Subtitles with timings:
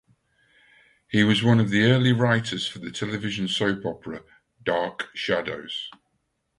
[1.07, 4.23] He was one of the early writers for the television soap opera
[4.63, 5.91] "Dark Shadows".